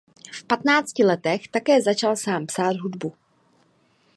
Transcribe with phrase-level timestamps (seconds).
[0.33, 3.13] V patnácti letech také začal sám psát hudbu.